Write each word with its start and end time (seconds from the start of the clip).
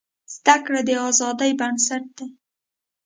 زده 0.35 0.55
کړه 0.65 0.81
د 0.87 0.89
ازادۍ 1.07 1.51
بنسټ 1.59 2.03
دی. 2.17 2.27